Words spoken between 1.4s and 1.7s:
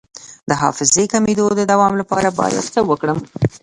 د